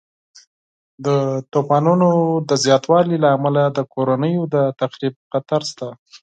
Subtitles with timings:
[1.05, 1.07] د
[1.53, 2.09] طوفانونو
[2.49, 5.87] د زیاتوالي له امله د کورنیو د تخریب خطر شته.